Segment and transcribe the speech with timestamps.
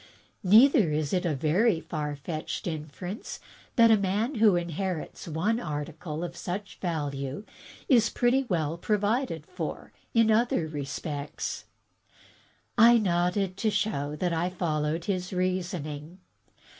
[0.43, 3.39] Neither is it a very far fetched inference
[3.75, 7.43] that a man who inherits one article of such value
[7.87, 11.65] is pretty well provided for in other respects."
[12.79, 16.17] I nodded, to show that I followed his reasoning.